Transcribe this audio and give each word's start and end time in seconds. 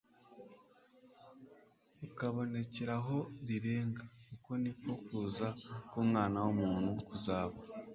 ukabonekera 2.07 2.93
aho 2.99 3.17
rirengera, 3.47 4.05
uko 4.35 4.51
niko 4.61 4.91
kuza 5.05 5.47
k'Umwana 5.89 6.37
w'umuntu 6.45 6.89
kuzaba." 7.07 7.57